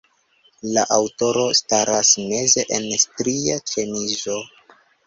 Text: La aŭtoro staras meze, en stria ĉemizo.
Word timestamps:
La 0.77 0.85
aŭtoro 0.95 1.43
staras 1.61 2.15
meze, 2.33 2.67
en 2.79 2.91
stria 3.07 3.63
ĉemizo. 3.75 4.43